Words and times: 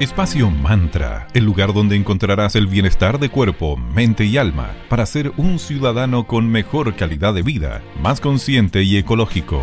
Espacio 0.00 0.50
Mantra, 0.50 1.28
el 1.34 1.44
lugar 1.44 1.74
donde 1.74 1.94
encontrarás 1.94 2.56
el 2.56 2.66
bienestar 2.66 3.18
de 3.18 3.28
cuerpo, 3.28 3.76
mente 3.76 4.24
y 4.24 4.38
alma 4.38 4.74
para 4.88 5.04
ser 5.04 5.30
un 5.36 5.58
ciudadano 5.58 6.26
con 6.26 6.48
mejor 6.48 6.96
calidad 6.96 7.34
de 7.34 7.42
vida, 7.42 7.82
más 8.00 8.18
consciente 8.18 8.82
y 8.82 8.96
ecológico. 8.96 9.60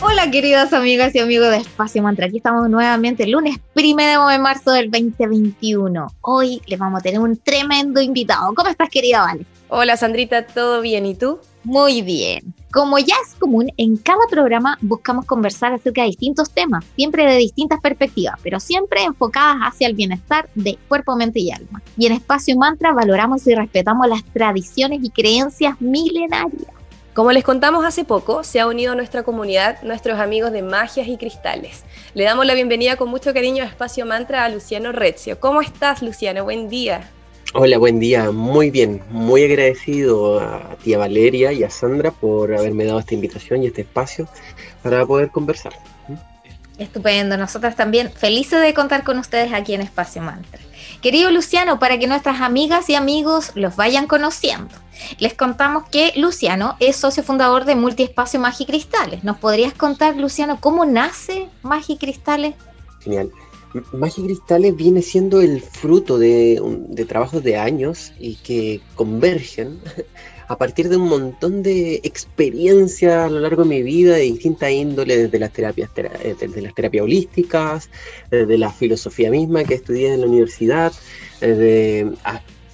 Hola 0.00 0.30
queridas 0.30 0.72
amigas 0.72 1.14
y 1.14 1.18
amigos 1.18 1.50
de 1.50 1.58
Espacio 1.58 2.02
Mantra, 2.02 2.28
aquí 2.28 2.38
estamos 2.38 2.70
nuevamente 2.70 3.24
el 3.24 3.32
lunes 3.32 3.58
primero 3.74 4.26
de 4.28 4.38
marzo 4.38 4.72
del 4.72 4.90
2021. 4.90 6.06
Hoy 6.22 6.62
les 6.66 6.78
vamos 6.78 7.00
a 7.00 7.02
tener 7.02 7.20
un 7.20 7.36
tremendo 7.36 8.00
invitado. 8.00 8.54
¿Cómo 8.54 8.70
estás 8.70 8.88
querida 8.88 9.20
Vale? 9.20 9.44
Hola 9.68 9.96
Sandrita, 9.96 10.46
¿todo 10.46 10.80
bien? 10.80 11.06
¿Y 11.06 11.16
tú? 11.16 11.40
Muy 11.64 12.00
bien. 12.00 12.54
Como 12.72 13.00
ya 13.00 13.16
es 13.26 13.34
común, 13.34 13.72
en 13.76 13.96
cada 13.96 14.24
programa 14.30 14.78
buscamos 14.80 15.24
conversar 15.26 15.72
acerca 15.72 16.02
de 16.02 16.08
distintos 16.08 16.50
temas, 16.52 16.84
siempre 16.94 17.26
de 17.26 17.36
distintas 17.38 17.80
perspectivas, 17.80 18.38
pero 18.44 18.60
siempre 18.60 19.02
enfocadas 19.02 19.56
hacia 19.62 19.88
el 19.88 19.94
bienestar 19.94 20.48
de 20.54 20.78
cuerpo, 20.86 21.16
mente 21.16 21.40
y 21.40 21.50
alma. 21.50 21.82
Y 21.96 22.06
en 22.06 22.12
Espacio 22.12 22.56
Mantra 22.56 22.92
valoramos 22.92 23.44
y 23.48 23.56
respetamos 23.56 24.06
las 24.08 24.22
tradiciones 24.26 25.00
y 25.02 25.10
creencias 25.10 25.80
milenarias. 25.80 26.70
Como 27.12 27.32
les 27.32 27.42
contamos 27.42 27.84
hace 27.84 28.04
poco, 28.04 28.44
se 28.44 28.60
ha 28.60 28.68
unido 28.68 28.92
a 28.92 28.94
nuestra 28.94 29.24
comunidad 29.24 29.82
nuestros 29.82 30.20
amigos 30.20 30.52
de 30.52 30.62
Magias 30.62 31.08
y 31.08 31.16
Cristales. 31.16 31.82
Le 32.14 32.22
damos 32.22 32.46
la 32.46 32.54
bienvenida 32.54 32.94
con 32.94 33.08
mucho 33.08 33.34
cariño 33.34 33.64
a 33.64 33.66
Espacio 33.66 34.06
Mantra 34.06 34.44
a 34.44 34.48
Luciano 34.48 34.92
Rezio. 34.92 35.40
¿Cómo 35.40 35.60
estás, 35.60 36.02
Luciano? 36.02 36.44
Buen 36.44 36.68
día. 36.68 37.10
Hola, 37.54 37.78
buen 37.78 37.98
día. 38.00 38.30
Muy 38.32 38.70
bien. 38.70 39.02
Muy 39.10 39.44
agradecido 39.44 40.40
a 40.40 40.76
tía 40.82 40.98
Valeria 40.98 41.52
y 41.52 41.62
a 41.64 41.70
Sandra 41.70 42.10
por 42.10 42.54
haberme 42.54 42.84
dado 42.84 42.98
esta 42.98 43.14
invitación 43.14 43.62
y 43.62 43.68
este 43.68 43.82
espacio 43.82 44.28
para 44.82 45.06
poder 45.06 45.30
conversar. 45.30 45.72
Estupendo. 46.78 47.36
Nosotras 47.38 47.76
también 47.76 48.10
felices 48.12 48.60
de 48.60 48.74
contar 48.74 49.04
con 49.04 49.18
ustedes 49.18 49.52
aquí 49.52 49.74
en 49.74 49.80
Espacio 49.80 50.20
Mantra. 50.20 50.60
Querido 51.00 51.30
Luciano, 51.30 51.78
para 51.78 51.98
que 51.98 52.06
nuestras 52.06 52.40
amigas 52.40 52.90
y 52.90 52.94
amigos 52.94 53.52
los 53.54 53.76
vayan 53.76 54.06
conociendo, 54.06 54.74
les 55.18 55.34
contamos 55.34 55.88
que 55.88 56.12
Luciano 56.16 56.76
es 56.80 56.96
socio 56.96 57.22
fundador 57.22 57.64
de 57.64 57.76
Multiespacio 57.76 58.40
Magicristales. 58.40 59.24
¿Nos 59.24 59.38
podrías 59.38 59.72
contar, 59.72 60.16
Luciano, 60.16 60.58
cómo 60.60 60.84
nace 60.84 61.48
Magicristales? 61.62 62.54
Genial. 63.00 63.30
Magia 63.92 64.24
Cristales 64.24 64.76
viene 64.76 65.02
siendo 65.02 65.40
el 65.40 65.60
fruto 65.60 66.18
de, 66.18 66.60
trabajos 67.08 67.42
de 67.42 67.56
años 67.56 68.12
y 68.18 68.36
que 68.36 68.80
convergen 68.94 69.78
a 70.48 70.56
partir 70.56 70.88
de 70.88 70.96
un 70.96 71.08
montón 71.08 71.62
de 71.62 71.96
experiencias 72.04 73.26
a 73.26 73.28
lo 73.28 73.40
largo 73.40 73.62
de 73.64 73.68
mi 73.68 73.82
vida 73.82 74.14
de 74.14 74.22
distinta 74.22 74.70
índole, 74.70 75.16
desde 75.16 75.38
las 75.38 75.52
terapias, 75.52 75.90
eh, 75.96 76.36
desde 76.38 76.62
las 76.62 76.74
terapias 76.74 77.04
holísticas, 77.04 77.90
desde 78.30 78.58
la 78.58 78.70
filosofía 78.70 79.30
misma 79.30 79.64
que 79.64 79.74
estudié 79.74 80.14
en 80.14 80.20
la 80.20 80.26
universidad, 80.26 80.92
desde 81.40 82.12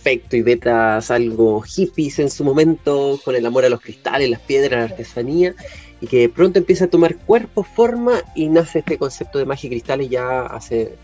aspecto 0.03 0.36
y 0.36 0.42
betas 0.42 1.11
algo 1.11 1.62
hippies 1.62 2.19
en 2.19 2.28
su 2.28 2.45
momento, 2.45 3.20
con 3.25 3.36
el 3.36 3.47
amor 3.47 3.64
a 3.64 3.69
los 3.69 3.80
cristales, 3.80 4.28
las 4.28 4.41
piedras, 4.41 4.80
la 4.80 4.84
artesanía, 4.84 5.55
y 6.03 6.08
que 6.08 6.19
de 6.19 6.28
pronto 6.28 6.58
empieza 6.58 6.86
a 6.86 6.89
tomar 6.89 7.17
cuerpo, 7.17 7.62
forma 7.62 8.20
y 8.34 8.48
nace 8.48 8.81
este 8.81 8.98
concepto 8.98 9.39
de 9.39 9.47
magia 9.47 9.69
y 9.69 9.70
cristales 9.70 10.11
ya 10.11 10.42
hace 10.42 10.97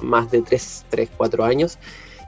más 0.00 0.32
de 0.32 0.42
3, 0.42 0.86
3, 0.90 1.10
4 1.16 1.44
años 1.44 1.78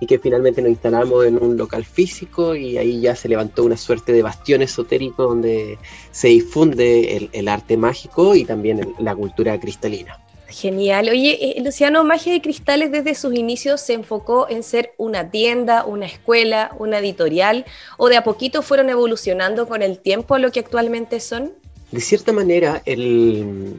y 0.01 0.07
que 0.07 0.21
finalmente 0.21 0.63
nos 0.63 0.71
instalamos 0.71 1.27
en 1.27 1.43
un 1.43 1.57
local 1.57 1.85
físico 1.85 2.55
y 2.55 2.79
ahí 2.79 3.01
ya 3.01 3.17
se 3.17 3.29
levantó 3.29 3.65
una 3.65 3.77
suerte 3.77 4.13
de 4.13 4.23
bastión 4.23 4.63
esotérico 4.63 5.25
donde 5.25 5.77
se 6.13 6.29
difunde 6.29 7.29
el, 7.33 7.49
arte 7.49 7.77
mágico 7.77 8.37
y 8.37 8.45
también 8.45 8.95
la 9.01 9.17
cultura 9.17 9.59
cristalina. 9.59 10.21
Genial. 10.47 11.09
Oye, 11.09 11.59
eh, 11.59 11.63
Luciano, 11.63 12.05
Magia 12.05 12.33
de 12.33 12.41
Cristales 12.41 12.93
desde 12.93 13.17
sus 13.17 13.35
inicios 13.35 13.81
se 13.81 13.95
enfocó 13.95 14.49
en 14.49 14.63
ser 14.63 14.95
una 14.99 15.33
tienda, 15.33 15.85
una 15.85 16.07
escuela, 16.07 16.71
una 16.79 17.01
editorial, 17.01 17.67
o 17.97 18.09
de 18.09 18.17
a 18.17 18.25
poquito 18.25 18.63
fueron 18.63 18.89
evolucionando 18.89 19.67
con 19.67 19.83
el 19.83 19.99
tiempo 19.99 20.37
a 20.37 20.39
lo 20.39 20.53
que 20.53 20.61
actualmente 20.61 21.19
son? 21.19 21.53
De 21.91 22.01
cierta 22.01 22.33
manera, 22.33 22.83
el 22.85 23.75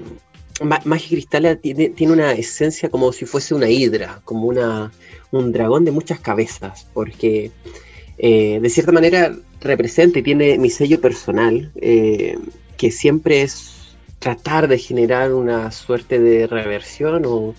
Magia 0.61 1.09
Cristal 1.09 1.59
tiene, 1.61 1.93
una 2.11 2.33
esencia 2.33 2.89
como 2.89 3.11
si 3.13 3.25
fuese 3.25 3.53
una 3.53 3.69
hidra, 3.69 4.21
como 4.25 4.47
una, 4.47 4.91
un 5.31 5.51
dragón 5.51 5.85
de 5.85 5.91
muchas 5.91 6.19
cabezas, 6.19 6.87
porque 6.93 7.51
eh, 8.17 8.59
de 8.61 8.69
cierta 8.69 8.91
manera 8.91 9.35
representa 9.61 10.19
y 10.19 10.23
tiene 10.23 10.57
mi 10.57 10.69
sello 10.69 10.99
personal, 10.99 11.71
eh, 11.75 12.37
que 12.77 12.91
siempre 12.91 13.41
es 13.41 13.95
tratar 14.19 14.67
de 14.67 14.77
generar 14.77 15.33
una 15.33 15.71
suerte 15.71 16.19
de 16.19 16.47
reversión 16.47 17.23
o, 17.25 17.55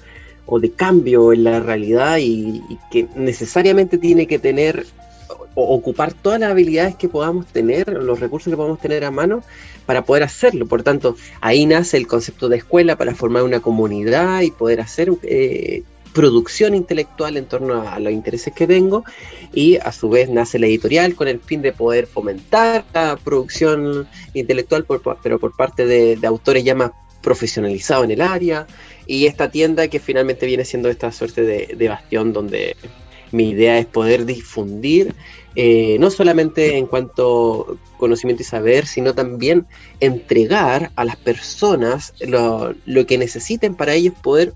de 0.58 0.72
cambio 0.72 1.32
en 1.32 1.44
la 1.44 1.60
realidad 1.60 2.18
y, 2.20 2.60
que 2.90 3.06
necesariamente 3.14 3.98
tiene 3.98 4.26
que 4.26 4.38
tener 4.38 4.84
o 4.84 5.09
ocupar 5.54 6.12
todas 6.12 6.40
las 6.40 6.50
habilidades 6.50 6.96
que 6.96 7.08
podamos 7.08 7.46
tener, 7.46 7.88
los 7.88 8.20
recursos 8.20 8.50
que 8.50 8.56
podamos 8.56 8.80
tener 8.80 9.04
a 9.04 9.10
mano 9.10 9.42
para 9.86 10.04
poder 10.04 10.22
hacerlo. 10.22 10.66
Por 10.66 10.82
tanto, 10.82 11.16
ahí 11.40 11.66
nace 11.66 11.96
el 11.96 12.06
concepto 12.06 12.48
de 12.48 12.58
escuela 12.58 12.96
para 12.96 13.14
formar 13.14 13.42
una 13.42 13.60
comunidad 13.60 14.42
y 14.42 14.50
poder 14.50 14.80
hacer 14.80 15.10
eh, 15.22 15.82
producción 16.12 16.74
intelectual 16.74 17.36
en 17.36 17.46
torno 17.46 17.88
a, 17.88 17.98
los 18.00 18.12
intereses 18.12 18.52
que 18.54 18.66
tengo 18.66 19.04
y 19.52 19.76
a 19.76 19.92
su 19.92 20.08
vez 20.08 20.28
nace 20.28 20.58
la 20.58 20.66
editorial 20.66 21.14
con 21.14 21.28
el 21.28 21.40
fin 21.40 21.62
de 21.62 21.72
poder 21.72 22.06
fomentar 22.06 22.84
la 22.92 23.16
producción 23.16 24.08
intelectual, 24.34 24.86
pero 25.22 25.38
por 25.38 25.56
parte 25.56 25.86
de, 25.86 26.18
autores 26.26 26.64
ya 26.64 26.74
más 26.74 26.92
profesionalizados 27.22 28.04
en 28.04 28.12
el 28.12 28.22
área 28.22 28.66
y 29.06 29.26
esta 29.26 29.50
tienda 29.50 29.88
que 29.88 30.00
finalmente 30.00 30.46
viene 30.46 30.64
siendo 30.64 30.88
esta 30.88 31.12
suerte 31.12 31.42
de 31.42 31.88
bastión 31.88 32.32
donde 32.32 32.76
mi 33.32 33.50
idea 33.50 33.78
es 33.78 33.86
poder 33.86 34.24
difundir 34.26 35.14
eh, 35.56 35.96
no 35.98 36.10
solamente 36.10 36.76
en 36.76 36.86
cuanto 36.86 37.76
conocimiento 37.98 38.42
y 38.42 38.46
saber, 38.46 38.86
sino 38.86 39.14
también 39.14 39.66
entregar 39.98 40.92
a 40.94 41.04
las 41.04 41.16
personas 41.16 42.14
lo, 42.20 42.74
que 43.06 43.18
necesiten 43.18 43.74
para 43.74 43.94
ellos 43.94 44.14
poder 44.22 44.54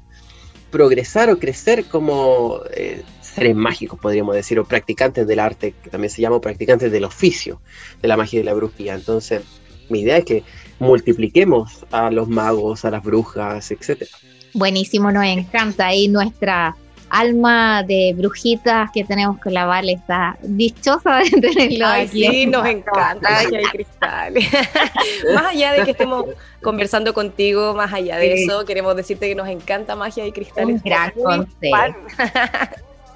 progresar 0.71 1.31
o 1.31 1.39
crecer 1.39 1.85
como 1.87 2.61
eh, 2.75 3.03
seres 3.21 3.57
mágicos, 3.57 3.99
podríamos 3.99 4.37
decir, 4.37 4.59
o 4.61 4.65
practicantes 4.65 5.27
del 5.27 5.41
arte, 5.41 5.75
que 5.83 5.91
también 5.91 6.11
se 6.11 6.23
llama 6.23 6.41
practicantes 6.41 6.93
del 6.93 7.05
oficio 7.05 7.61
de 8.01 8.09
la 8.09 8.17
magia 8.17 8.39
y 8.39 8.43
de 8.43 8.45
la 8.45 8.55
brujía. 8.55 8.95
Entonces, 8.95 9.43
mi 9.89 10.01
idea 10.01 10.19
es 10.19 10.25
que 10.25 10.45
multipliquemos 10.79 11.85
a 11.91 12.11
los 12.11 12.29
magos, 12.29 12.85
a 12.85 12.91
las 12.91 13.03
brujas, 13.03 13.71
etcétera. 13.73 14.11
Buenísimo, 14.53 15.11
nos 15.11 15.25
encanta 15.25 15.89
ahí 15.89 16.07
nuestra 16.07 16.77
alma 17.15 17.85
de 17.85 18.13
brujitas 18.17 18.91
que 18.93 19.05
tenemos 19.05 19.39
con 19.39 19.55
la 19.55 19.67
Vale 19.67 19.93
está 19.93 20.37
dichosa 20.43 21.19
de 21.19 21.31
tenerlo 21.41 21.87
aquí. 21.87 22.27
Sí, 22.27 22.47
nos 22.47 22.67
encanta 22.67 23.31
Magia 23.31 23.61
y 23.61 23.65
Cristales. 23.65 24.49
más 25.35 25.45
allá 25.45 25.73
de 25.75 25.85
que 25.85 25.93
estemos 25.93 26.25
conversando 26.61 27.15
contigo, 27.15 27.73
más 27.75 27.93
allá 27.93 28.17
de 28.17 28.43
eso, 28.43 28.65
queremos 28.65 28.97
decirte 28.97 29.29
que 29.29 29.37
nos 29.37 29.49
encanta 29.49 29.95
Magia 29.95 30.27
y 30.27 30.33
Cristales. 30.33 30.83
Un 30.83 30.83
gran 30.83 31.13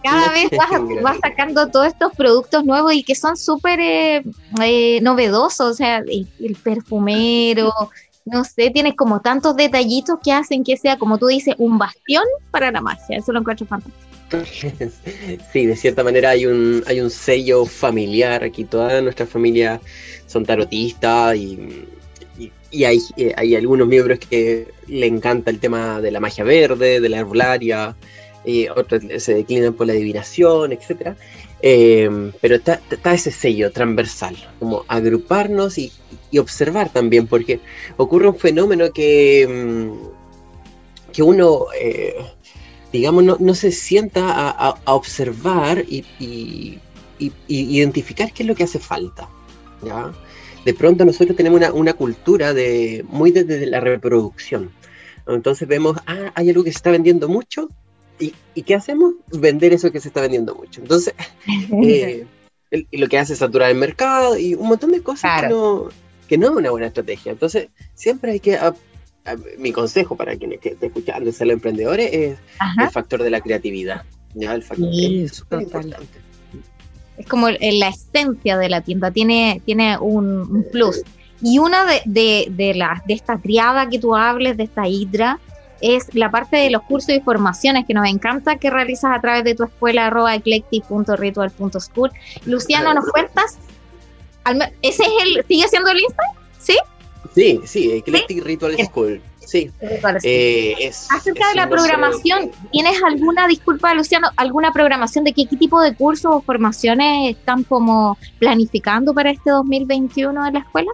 Cada 0.00 0.30
vez 0.30 0.48
vas, 1.02 1.18
sacando 1.20 1.66
todos 1.66 1.88
estos 1.88 2.12
productos 2.14 2.64
nuevos 2.64 2.92
y 2.94 3.02
que 3.02 3.16
son 3.16 3.36
súper 3.36 3.80
eh, 3.80 4.22
eh, 4.62 5.00
novedosos, 5.02 5.72
o 5.72 5.74
sea, 5.74 5.98
el 5.98 6.56
perfumero, 6.62 7.72
no 8.30 8.44
sé, 8.44 8.70
tienes 8.70 8.94
como 8.94 9.20
tantos 9.20 9.56
detallitos 9.56 10.18
que 10.22 10.32
hacen 10.32 10.64
que 10.64 10.76
sea, 10.76 10.98
como 10.98 11.18
tú 11.18 11.26
dices, 11.26 11.54
un 11.58 11.78
bastión 11.78 12.24
para 12.50 12.70
la 12.70 12.80
magia. 12.80 13.18
Eso 13.18 13.32
lo 13.32 13.40
encuentro 13.40 13.66
fantástico. 13.66 14.08
Sí, 15.52 15.66
de 15.66 15.76
cierta 15.76 16.04
manera 16.04 16.30
hay 16.30 16.46
un, 16.46 16.82
hay 16.86 17.00
un 17.00 17.10
sello 17.10 17.64
familiar. 17.64 18.44
Aquí 18.44 18.64
toda 18.64 19.00
nuestra 19.00 19.26
familia 19.26 19.80
son 20.26 20.44
tarotistas 20.44 21.36
y, 21.36 21.86
y, 22.70 22.84
hay, 22.84 23.00
eh, 23.16 23.32
hay, 23.36 23.56
algunos 23.56 23.88
miembros 23.88 24.18
que 24.18 24.68
le 24.86 25.06
encanta 25.06 25.50
el 25.50 25.58
tema 25.58 26.00
de 26.00 26.10
la 26.10 26.20
magia 26.20 26.44
verde, 26.44 27.00
de 27.00 27.08
la 27.08 27.18
herbolaria, 27.18 27.96
y 28.44 28.68
otros 28.68 29.02
se 29.18 29.34
declinan 29.34 29.74
por 29.74 29.86
la 29.86 29.94
adivinación, 29.94 30.72
etcétera. 30.72 31.16
Eh, 31.60 32.32
pero 32.40 32.56
está, 32.56 32.80
ese 33.12 33.30
sello 33.30 33.72
transversal, 33.72 34.36
como 34.58 34.84
agruparnos 34.88 35.78
y, 35.78 35.92
observar 36.38 36.90
también, 36.92 37.26
porque 37.26 37.60
ocurre 37.96 38.28
un 38.28 38.36
fenómeno 38.36 38.92
que, 38.92 39.46
mm, 39.48 41.12
que 41.12 41.22
uno, 41.22 41.66
eh, 41.80 42.14
digamos, 42.92 43.24
no, 43.40 43.54
se 43.54 43.72
sienta 43.72 44.50
a, 44.50 44.78
observar 44.92 45.84
y, 45.88 46.78
identificar 47.48 48.32
qué 48.32 48.44
es 48.44 48.46
lo 48.46 48.54
que 48.54 48.64
hace 48.64 48.78
falta. 48.78 49.28
¿ya? 49.82 50.12
De 50.64 50.74
pronto 50.74 51.04
nosotros 51.04 51.36
tenemos 51.36 51.60
una, 51.72 51.94
cultura 51.94 52.52
de, 52.54 53.04
muy 53.08 53.32
desde 53.32 53.66
la 53.66 53.80
reproducción. 53.80 54.70
Entonces 55.26 55.66
vemos, 55.66 55.96
ah, 56.06 56.32
hay 56.34 56.50
algo 56.50 56.62
que 56.62 56.70
se 56.70 56.76
está 56.76 56.90
vendiendo 56.90 57.28
mucho, 57.28 57.68
¿Y, 58.18 58.62
qué 58.62 58.74
hacemos? 58.74 59.14
Vender 59.28 59.72
eso 59.72 59.92
que 59.92 60.00
se 60.00 60.08
está 60.08 60.20
vendiendo 60.20 60.54
mucho. 60.54 60.80
Entonces, 60.80 61.14
eh, 61.82 62.26
lo 62.92 63.08
que 63.08 63.18
hace 63.18 63.34
es 63.34 63.38
saturar 63.38 63.70
el 63.70 63.76
mercado 63.76 64.36
y 64.36 64.54
un 64.54 64.68
montón 64.68 64.92
de 64.92 65.02
cosas 65.02 65.42
que, 65.42 65.48
no, 65.48 65.88
que 66.26 66.38
no 66.38 66.46
es 66.46 66.56
una 66.56 66.70
buena 66.70 66.86
estrategia. 66.88 67.32
Entonces, 67.32 67.68
siempre 67.94 68.32
hay 68.32 68.40
que 68.40 68.58
mi 69.58 69.72
consejo 69.72 70.16
para 70.16 70.36
quienes 70.36 70.60
que 70.60 70.70
estén 70.70 70.88
escuchando, 70.88 71.30
ser 71.32 71.48
los 71.48 71.54
emprendedores, 71.54 72.10
es 72.12 72.38
el 72.80 72.90
factor 72.90 73.22
de 73.22 73.30
la 73.30 73.40
creatividad. 73.40 74.04
¿ya? 74.34 74.54
El 74.54 74.62
factor 74.62 74.88
es 74.92 75.32
súper 75.32 75.62
importante. 75.62 76.18
Es 77.16 77.26
como 77.26 77.48
la 77.50 77.88
esencia 77.88 78.56
de 78.56 78.68
la 78.68 78.80
tienda, 78.80 79.10
tiene, 79.10 79.60
tiene 79.64 79.98
un, 79.98 80.64
plus. 80.70 81.02
Y 81.42 81.58
una 81.58 81.84
de, 81.84 82.00
de, 82.04 82.48
de, 82.50 82.74
la, 82.74 83.02
de 83.06 83.14
esta 83.14 83.38
triada 83.38 83.88
que 83.88 83.98
tú 83.98 84.14
hables, 84.14 84.56
de 84.56 84.64
esta 84.64 84.88
hidra, 84.88 85.38
es 85.80 86.14
la 86.14 86.30
parte 86.30 86.56
de 86.56 86.70
los 86.70 86.82
cursos 86.82 87.14
y 87.14 87.20
formaciones 87.20 87.86
que 87.86 87.94
nos 87.94 88.08
encanta 88.08 88.56
que 88.56 88.70
realizas 88.70 89.16
a 89.16 89.20
través 89.20 89.44
de 89.44 89.54
tu 89.54 89.64
escuela 89.64 90.06
arroba 90.06 90.34
eclectic.ritual.school. 90.34 92.10
Luciano, 92.46 92.94
¿nos 92.94 93.06
cuentas? 93.10 93.58
¿Ese 94.82 95.02
es 95.02 95.10
el, 95.22 95.44
sigue 95.46 95.68
siendo 95.68 95.90
el 95.90 96.00
Instagram? 96.00 96.34
¿Sí? 96.58 96.76
Sí, 97.34 97.60
sí, 97.64 97.92
Eclectic 97.92 98.44
Ritual 98.44 98.76
School. 98.86 99.22
Sí. 99.48 99.70
Eh, 100.24 100.90
Acerca 101.10 101.48
de 101.48 101.54
la 101.54 101.68
programación, 101.70 102.50
¿tienes 102.70 103.02
alguna, 103.02 103.48
disculpa 103.48 103.94
Luciano, 103.94 104.28
alguna 104.36 104.72
programación 104.72 105.24
de 105.24 105.32
qué, 105.32 105.46
tipo 105.46 105.80
de 105.80 105.94
cursos 105.94 106.34
o 106.34 106.40
formaciones 106.42 107.30
están 107.30 107.64
como 107.64 108.18
planificando 108.38 109.14
para 109.14 109.30
este 109.30 109.50
2021 109.50 110.48
en 110.48 110.52
la 110.52 110.60
escuela? 110.60 110.90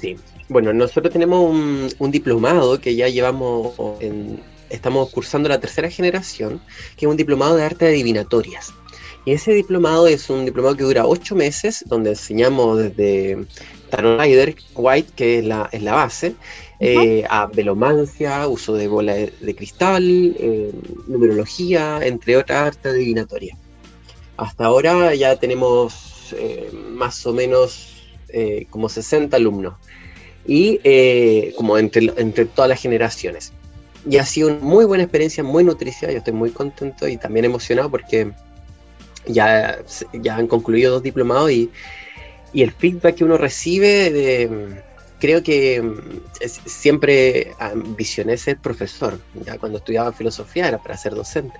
Sí, 0.00 0.16
bueno, 0.48 0.72
nosotros 0.72 1.12
tenemos 1.12 1.50
un, 1.98 2.10
diplomado 2.10 2.80
que 2.80 2.94
ya 2.94 3.08
llevamos, 3.08 3.74
en, 4.00 4.40
estamos 4.70 5.10
cursando 5.10 5.48
la 5.48 5.58
tercera 5.58 5.90
generación, 5.90 6.60
que 6.96 7.06
es 7.06 7.10
un 7.10 7.16
diplomado 7.16 7.56
de 7.56 7.64
arte 7.64 7.86
adivinatorias. 7.86 8.72
Y 9.24 9.32
ese 9.32 9.52
diplomado 9.52 10.06
es 10.06 10.30
un 10.30 10.44
diplomado 10.44 10.76
que 10.76 10.84
dura 10.84 11.04
ocho 11.04 11.34
meses, 11.34 11.84
donde 11.88 12.10
enseñamos 12.10 12.78
desde 12.78 13.44
Tarot 13.90 14.20
Rider, 14.20 14.54
White, 14.74 15.12
que 15.16 15.38
es 15.40 15.44
la, 15.44 15.68
es 15.72 15.82
la 15.82 15.94
base, 15.94 16.36
eh, 16.78 17.24
a 17.28 17.46
velomancia, 17.46 18.46
uso 18.46 18.74
de 18.74 18.86
bola 18.86 19.14
de, 19.14 19.56
cristal, 19.56 20.04
eh, 20.38 20.70
numerología, 21.08 21.98
entre 22.02 22.36
otras 22.36 22.68
artes 22.68 22.92
adivinatorias. 22.92 23.58
Hasta 24.36 24.66
ahora 24.66 25.12
ya 25.14 25.34
tenemos 25.36 26.32
eh, 26.36 26.70
más 26.92 27.26
o 27.26 27.32
menos 27.32 27.95
como 28.70 28.88
60 28.88 29.36
alumnos 29.36 29.74
y 30.46 30.78
como 31.56 31.78
entre, 31.78 32.12
entre 32.16 32.44
todas 32.44 32.68
las 32.68 32.80
generaciones. 32.80 33.52
Y 34.08 34.18
ha 34.18 34.24
sido 34.24 34.48
una 34.48 34.60
muy 34.60 34.84
buena 34.84 35.04
experiencia, 35.04 35.42
muy 35.42 35.64
nutricia, 35.64 36.10
yo 36.10 36.18
estoy 36.18 36.32
muy 36.32 36.50
contento 36.50 37.08
y 37.08 37.16
también 37.16 37.44
emocionado 37.44 37.90
porque 37.90 38.30
ya, 39.26 39.78
ya 40.12 40.36
han 40.36 40.46
concluido 40.46 40.92
dos 40.92 41.02
diplomados 41.02 41.50
y, 41.50 41.70
y 42.52 42.62
el 42.62 42.70
feedback 42.70 43.16
que 43.16 43.24
uno 43.24 43.36
recibe 43.36 44.10
de 44.12 44.82
creo 45.18 45.42
que 45.42 45.82
mm, 45.82 46.20
siempre 46.66 47.52
ambicioné 47.58 48.36
ser 48.36 48.58
profesor. 48.58 49.18
Ya 49.44 49.58
cuando 49.58 49.78
estudiaba 49.78 50.12
filosofía 50.12 50.68
era 50.68 50.78
para 50.82 50.96
ser 50.96 51.14
docente. 51.14 51.58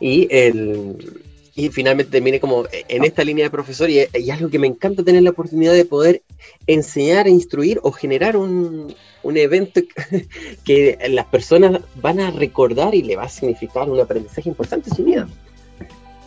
Y, 0.00 0.28
el, 0.30 1.22
y 1.64 1.68
finalmente 1.68 2.12
terminé 2.12 2.40
como 2.40 2.64
en 2.72 3.04
esta 3.04 3.24
línea 3.24 3.44
de 3.44 3.50
profesor 3.50 3.90
y, 3.90 4.00
y, 4.14 4.30
algo 4.30 4.48
que 4.50 4.58
me 4.58 4.66
encanta 4.66 5.02
tener 5.02 5.22
la 5.22 5.30
oportunidad 5.30 5.72
de 5.72 5.84
poder 5.84 6.22
enseñar, 6.66 7.26
e 7.26 7.30
instruir 7.30 7.80
o 7.82 7.92
generar 7.92 8.36
un, 8.36 8.94
un 9.22 9.36
evento 9.36 9.80
que 10.64 10.98
las 11.10 11.26
personas 11.26 11.80
van 11.96 12.20
a 12.20 12.30
recordar 12.30 12.94
y 12.94 13.02
le 13.02 13.16
va 13.16 13.24
a 13.24 13.28
significar 13.28 13.90
un 13.90 14.00
aprendizaje 14.00 14.48
importante 14.48 14.90
en 14.90 14.96
su 14.96 15.04
vida. 15.04 15.28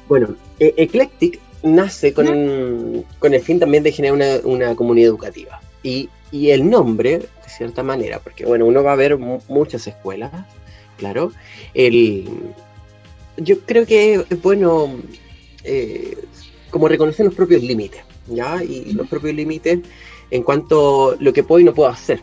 Bueno, 0.07 0.35
e, 0.59 0.73
Eclectic 0.77 1.39
nace 1.63 2.13
con, 2.13 3.05
con, 3.19 3.33
el 3.33 3.41
fin 3.41 3.59
también 3.59 3.83
de 3.83 3.91
generar 3.91 4.15
una, 4.15 4.37
una 4.43 4.75
comunidad 4.75 5.07
educativa. 5.07 5.61
Y 5.81 6.09
y 6.33 6.49
el 6.49 6.67
nombre, 6.67 7.19
de 7.19 7.27
cierta 7.47 7.83
manera, 7.83 8.19
porque 8.19 8.43
bueno, 8.43 8.65
uno 8.65 8.83
va 8.83 8.93
a 8.93 8.95
ver 8.95 9.19
muchas 9.19 9.85
escuelas, 9.85 10.31
claro. 10.97 11.31
El, 11.75 12.27
yo 13.37 13.59
creo 13.59 13.85
que 13.85 14.15
es 14.15 14.41
bueno 14.41 14.89
eh, 15.63 16.17
como 16.69 16.87
reconocer 16.87 17.25
los 17.25 17.35
propios 17.35 17.61
límites, 17.61 18.01
¿ya? 18.27 18.63
Y 18.63 18.93
los 18.93 19.07
propios 19.07 19.35
límites 19.35 19.79
en 20.31 20.43
cuanto 20.43 21.11
a 21.11 21.15
lo 21.19 21.33
que 21.33 21.43
puedo 21.43 21.59
y 21.59 21.63
no 21.63 21.73
puedo 21.73 21.89
hacer. 21.89 22.21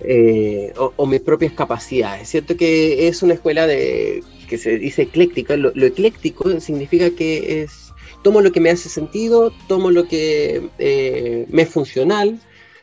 Eh, 0.00 0.74
o, 0.76 1.06
mis 1.06 1.20
propias 1.20 1.52
capacidades. 1.52 2.28
Cierto 2.28 2.56
que 2.56 3.08
es 3.08 3.22
una 3.22 3.34
escuela 3.34 3.66
de 3.66 4.22
que 4.48 4.58
se 4.58 4.78
dice 4.78 5.02
ecléctica. 5.02 5.56
Lo, 5.56 5.70
ecléctico 5.70 6.60
significa 6.60 7.10
que 7.10 7.62
es 7.62 7.92
tomo 8.22 8.40
lo 8.40 8.52
que 8.52 8.60
me 8.60 8.70
hace 8.70 8.88
sentido, 8.88 9.52
tomo 9.68 9.90
lo 9.90 10.06
que 10.06 10.68
eh, 10.78 11.46
me 11.48 11.62
es 11.62 11.70
funcional, 11.70 12.38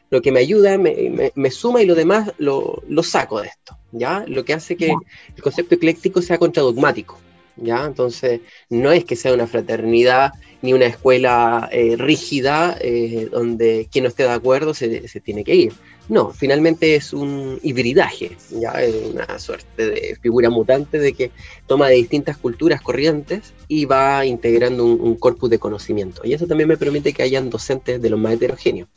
lo 0.10 0.22
que 0.22 0.32
me 0.32 0.40
ayuda, 0.40 0.78
me, 0.78 1.52
suma 1.52 1.82
y 1.82 1.86
lo 1.86 1.96
demás 1.96 2.32
lo, 2.38 2.82
saco 3.04 3.42
de 3.42 3.48
esto, 3.48 3.78
¿ya? 3.92 4.26
Lo 4.28 4.46
que 4.46 4.54
hace 4.54 4.76
que 4.76 4.94
el 5.36 5.44
concepto 5.44 5.76
ecléctico 5.76 6.22
sea 6.22 6.38
contradogmático, 6.38 7.20
¿ya? 7.56 7.86
Entonces, 7.86 8.42
no 8.70 8.92
es 8.92 9.06
que 9.06 9.16
sea 9.16 9.34
una 9.34 9.48
fraternidad 9.48 10.34
ni 10.62 10.74
una 10.74 10.86
escuela 10.86 11.70
eh, 11.72 11.96
rígida 11.98 12.78
eh, 12.80 13.28
donde 13.32 13.88
quien 13.92 14.04
no 14.04 14.10
esté 14.10 14.24
de 14.24 14.30
acuerdo 14.30 14.74
se, 14.74 15.02
tiene 15.24 15.44
que 15.44 15.56
ir. 15.56 15.74
No, 16.10 16.32
finalmente 16.32 16.96
es 16.96 17.14
un 17.14 17.60
hibridaje, 17.64 18.36
¿ya? 18.52 18.72
Es 18.72 18.94
una 19.14 19.40
suerte 19.40 19.90
de 19.90 20.18
figura 20.22 20.50
mutante 20.50 21.00
de 21.00 21.14
que 21.14 21.32
toma 21.66 21.88
de 21.88 21.96
distintas 21.96 22.38
culturas 22.38 22.82
corrientes 22.82 23.54
y 23.68 23.86
va 23.86 24.26
integrando 24.26 24.86
un, 24.86 25.00
un 25.00 25.16
corpus 25.16 25.50
de 25.50 25.60
conocimiento. 25.60 26.22
Y 26.26 26.34
eso 26.34 26.46
también 26.48 26.68
me 26.68 26.78
permite 26.78 27.14
que 27.14 27.24
hayan 27.24 27.50
docentes 27.50 28.02
de 28.02 28.10
los 28.10 28.20
más 28.20 28.34
heterogéneos. 28.34 28.90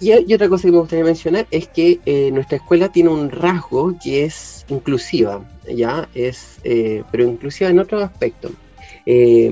Y, 0.00 0.34
otra 0.34 0.48
cosa 0.48 0.62
que 0.62 0.72
me 0.72 0.78
gustaría 0.78 1.04
mencionar 1.04 1.46
es 1.50 1.68
que 1.68 2.00
eh, 2.06 2.30
nuestra 2.32 2.56
escuela 2.56 2.90
tiene 2.90 3.10
un 3.10 3.30
rasgo 3.30 3.94
que 4.02 4.24
es 4.24 4.64
inclusiva, 4.68 5.44
¿ya? 5.68 6.08
Es, 6.14 6.58
eh, 6.64 7.02
pero 7.10 7.24
inclusiva 7.24 7.70
en 7.70 7.78
otro 7.78 8.00
aspecto. 8.00 8.50
Eh, 9.04 9.50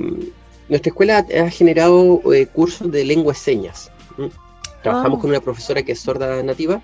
nuestra 0.69 0.91
escuela 0.91 1.19
ha 1.19 1.51
generado 1.51 2.23
cursos 2.53 2.91
de 2.91 3.05
lengua 3.05 3.33
de 3.33 3.39
señas. 3.39 3.91
Trabajamos 4.83 5.19
ah. 5.19 5.21
con 5.21 5.31
una 5.31 5.41
profesora 5.41 5.83
que 5.83 5.93
es 5.93 6.01
sorda 6.01 6.43
nativa 6.43 6.81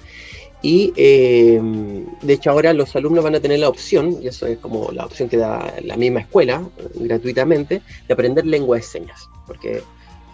y 0.62 0.92
de 0.92 2.32
hecho 2.34 2.50
ahora 2.50 2.74
los 2.74 2.94
alumnos 2.94 3.24
van 3.24 3.34
a 3.34 3.40
tener 3.40 3.60
la 3.60 3.70
opción, 3.70 4.18
y 4.22 4.28
eso 4.28 4.46
es 4.46 4.58
como 4.58 4.92
la 4.92 5.06
opción 5.06 5.30
que 5.30 5.38
da 5.38 5.74
la 5.82 5.96
misma 5.96 6.20
escuela 6.20 6.62
gratuitamente, 6.94 7.80
de 8.06 8.14
aprender 8.14 8.46
lengua 8.46 8.76
de 8.76 8.82
señas. 8.82 9.28
Porque 9.46 9.82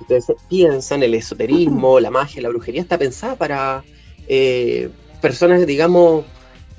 Ustedes 0.01 0.27
piensan, 0.49 1.03
el 1.03 1.15
esoterismo, 1.15 2.01
la 2.01 2.11
magia, 2.11 2.43
la 2.43 2.49
brujería 2.49 2.83
está 2.83 2.99
pensada 2.99 3.37
para 3.37 3.85
eh, 4.29 4.91
personas, 5.21 5.67
digamos, 5.67 6.25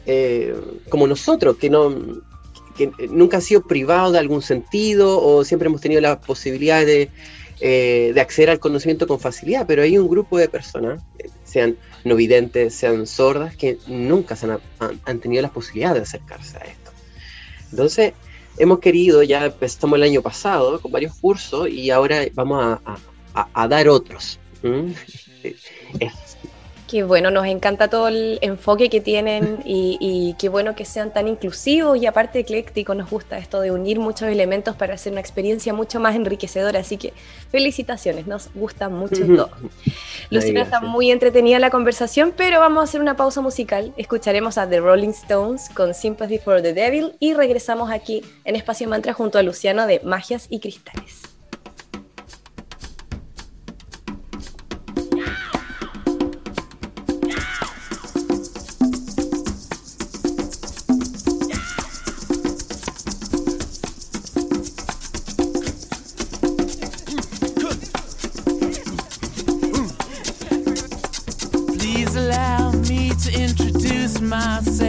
eh, 0.05 0.55
como 0.89 1.07
nosotros, 1.07 1.57
que 1.57 1.69
no 1.69 2.23
que 2.77 2.91
nunca 3.09 3.37
han 3.37 3.43
sido 3.43 3.63
privados 3.63 4.13
de 4.13 4.19
algún 4.19 4.43
sentido 4.43 5.19
o 5.19 5.43
siempre 5.43 5.67
hemos 5.67 5.81
tenido 5.81 5.99
la 5.99 6.19
posibilidad 6.19 6.85
de, 6.85 7.09
eh, 7.59 8.11
de 8.13 8.21
acceder 8.21 8.51
al 8.51 8.59
conocimiento 8.59 9.07
con 9.07 9.19
facilidad, 9.19 9.65
pero 9.67 9.81
hay 9.81 9.97
un 9.97 10.07
grupo 10.07 10.37
de 10.37 10.47
personas, 10.47 11.01
sean 11.43 11.75
no 12.05 12.15
videntes, 12.15 12.75
sean 12.75 13.07
sordas, 13.07 13.55
que 13.55 13.79
nunca 13.87 14.37
han, 14.79 14.99
han, 15.05 15.19
tenido 15.19 15.41
la 15.41 15.51
posibilidad 15.51 15.95
de 15.95 16.01
acercarse 16.01 16.57
a 16.57 16.61
esto. 16.61 16.91
Entonces, 17.71 18.13
hemos 18.57 18.79
querido, 18.79 19.23
ya 19.23 19.45
empezamos 19.45 19.97
el 19.97 20.03
año 20.03 20.21
pasado 20.21 20.79
con 20.79 20.91
varios 20.91 21.15
cursos 21.15 21.69
y 21.69 21.89
ahora 21.91 22.21
vamos 22.33 22.79
a, 23.33 23.67
dar 23.67 23.87
otros. 23.87 24.39
Qué 26.87 27.03
bueno, 27.03 27.31
nos 27.31 27.45
encanta 27.47 27.89
todo 27.89 28.07
el 28.07 28.39
enfoque 28.41 28.89
que 28.89 29.01
tienen 29.01 29.59
y, 29.65 30.35
qué 30.39 30.47
bueno 30.47 30.73
que 30.73 30.85
sean 30.85 31.11
tan 31.11 31.27
inclusivos 31.27 31.97
y 31.97 32.05
aparte 32.05 32.39
eclécticos. 32.39 32.95
Nos 32.95 33.09
gusta 33.09 33.37
esto 33.37 33.59
de 33.59 33.71
unir 33.71 33.99
muchos 33.99 34.29
elementos 34.29 34.75
para 34.75 34.93
hacer 34.93 35.11
una 35.11 35.19
experiencia 35.19 35.73
mucho 35.73 35.99
más 35.99 36.15
enriquecedora. 36.15 36.79
Así 36.79 36.97
que 36.97 37.13
felicitaciones, 37.51 38.25
nos 38.25 38.49
gusta 38.53 38.87
mucho 38.87 39.25
todo. 39.25 39.49
Lucina 40.29 40.61
está 40.61 40.79
muy 40.79 41.11
entretenida 41.11 41.59
la 41.59 41.69
conversación, 41.69 42.33
pero 42.35 42.61
vamos 42.61 42.81
a 42.81 42.83
hacer 42.85 43.01
una 43.01 43.17
pausa 43.17 43.41
musical. 43.41 43.93
Escucharemos 43.97 44.57
a 44.57 44.69
The 44.69 44.79
Rolling 44.79 45.09
Stones 45.09 45.69
con 45.69 45.93
Sympathy 45.93 46.39
for 46.39 46.61
the 46.61 46.73
Devil 46.73 47.15
y 47.19 47.33
regresamos 47.33 47.91
aquí 47.91 48.23
en 48.45 48.55
Espacio 48.55 48.87
Mantra 48.87 49.13
junto 49.13 49.37
a 49.37 49.43
Luciano 49.43 49.87
de 49.87 49.99
Magias 50.05 50.47
y 50.49 50.59
Cristales. 50.59 51.36
myself. 74.27 74.86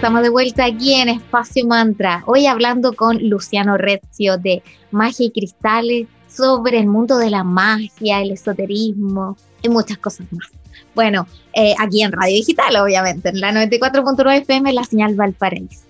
Estamos 0.00 0.22
de 0.22 0.30
vuelta 0.30 0.64
aquí 0.64 0.94
en 0.94 1.10
Espacio 1.10 1.66
Mantra. 1.66 2.24
Hoy 2.24 2.46
hablando 2.46 2.94
con 2.94 3.18
Luciano 3.28 3.76
Rezio 3.76 4.38
de 4.38 4.62
Magia 4.90 5.26
y 5.26 5.30
Cristales 5.30 6.08
sobre 6.26 6.78
el 6.78 6.86
mundo 6.86 7.18
de 7.18 7.28
la 7.28 7.44
magia, 7.44 8.22
el 8.22 8.30
esoterismo 8.30 9.36
y 9.60 9.68
muchas 9.68 9.98
cosas 9.98 10.26
más. 10.32 10.48
Bueno, 10.94 11.26
eh, 11.52 11.74
aquí 11.78 12.02
en 12.02 12.12
Radio 12.12 12.34
Digital, 12.34 12.76
obviamente, 12.76 13.28
en 13.28 13.40
la 13.40 13.52
94.9 13.52 14.40
FM, 14.40 14.72
la 14.72 14.84
señal 14.84 15.16
Valparaíso. 15.16 15.82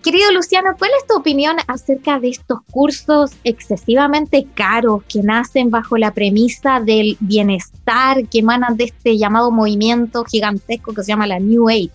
Querido 0.00 0.30
Luciano, 0.30 0.76
¿cuál 0.78 0.92
es 0.98 1.08
tu 1.08 1.16
opinión 1.16 1.56
acerca 1.66 2.20
de 2.20 2.28
estos 2.28 2.60
cursos 2.70 3.32
excesivamente 3.42 4.46
caros 4.54 5.02
que 5.08 5.24
nacen 5.24 5.70
bajo 5.70 5.98
la 5.98 6.14
premisa 6.14 6.78
del 6.78 7.16
bienestar, 7.18 8.28
que 8.28 8.38
emanan 8.38 8.76
de 8.76 8.84
este 8.84 9.18
llamado 9.18 9.50
movimiento 9.50 10.24
gigantesco 10.24 10.94
que 10.94 11.02
se 11.02 11.08
llama 11.08 11.26
la 11.26 11.40
New 11.40 11.68
Age, 11.68 11.90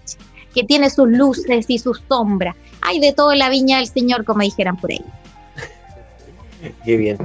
que 0.56 0.64
tiene 0.64 0.90
sus 0.90 1.10
luces 1.10 1.66
y 1.68 1.78
sus 1.78 2.02
sombras? 2.08 2.56
Hay 2.82 3.00
de 3.00 3.14
todo 3.14 3.34
en 3.34 3.40
la 3.40 3.50
viña 3.50 3.78
del 3.78 3.88
Señor, 3.88 4.26
como 4.26 4.42
dijeran 4.42 4.78
por 4.78 4.92
ahí. 4.92 5.04
Qué 6.84 6.98
bien. 6.98 7.18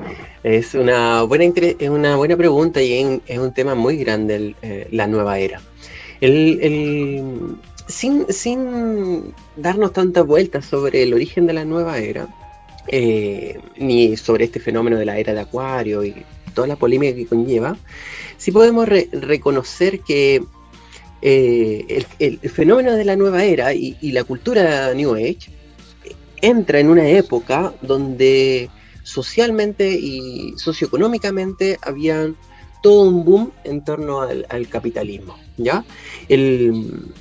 Es 0.43 0.75
una 0.75 1.23
buena, 1.23 1.45
es 1.45 1.89
una 1.89 2.17
buena 2.17 2.37
pregunta 2.37 2.83
y 2.83 3.21
es 3.27 3.39
un 3.39 3.53
tema 3.53 3.75
muy 3.75 3.97
grande 3.97 4.55
eh, 4.63 4.89
la 4.91 5.07
nueva 5.07 5.39
era. 5.39 5.61
El, 6.21 6.59
el, 6.61 7.57
sin, 7.87 8.31
sin 8.33 9.35
darnos 9.57 9.93
tantas 9.93 10.27
vueltas 10.27 10.67
sobre 10.67 11.03
el 11.03 11.15
origen 11.15 11.47
de 11.47 11.53
la 11.53 11.65
nueva 11.65 11.99
era, 11.99 12.29
eh, 12.89 13.59
ni 13.77 14.17
sobre 14.17 14.45
este 14.45 14.61
fenómeno 14.61 14.97
de 14.97 15.05
la 15.05 15.19
era 15.19 15.35
de 15.35 15.41
Acuario 15.41 16.05
y 16.05 16.25
toda 16.55 16.67
la 16.67 16.77
polémica 16.77 17.15
que 17.15 17.27
conlleva, 17.27 17.77
sí 18.37 18.51
podemos 18.53 18.89
re 18.89 19.09
reconocer 19.13 20.01
que 20.01 20.43
eh, 21.23 22.05
el, 22.19 22.39
fenómeno 22.39 22.95
de 22.95 23.05
la 23.05 23.17
nueva 23.17 23.45
era 23.45 23.75
y, 23.75 23.97
la 24.13 24.25
cultura 24.25 24.93
New 24.95 25.15
Age 25.15 25.51
entra 26.41 26.81
en 26.81 26.89
una 26.89 27.09
época 27.09 27.73
donde 27.83 28.71
socialmente 29.03 29.91
y 29.91 30.55
socioeconómicamente 30.57 31.79
había 31.83 32.33
todo 32.83 33.11
un 33.11 33.25
boom 33.25 33.53
en 33.65 33.85
torno 33.85 34.23
al, 34.23 34.47
al 34.49 34.69
capitalismo, 34.69 35.39
¿ya? 35.59 35.85
El, 36.29 37.13